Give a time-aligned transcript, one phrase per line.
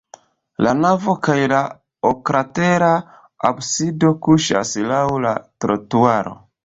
[0.67, 1.59] La navo kaj la
[2.11, 2.89] oklatera
[3.51, 5.35] absido kuŝas laŭ la
[5.67, 6.35] trotuaro.